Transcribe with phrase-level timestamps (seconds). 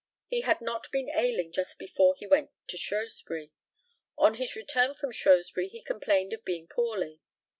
[0.25, 3.51] He had not been ailing just before he went to Shrewsbury.
[4.17, 7.21] On his return from Shrewsbury he complained of being poorly.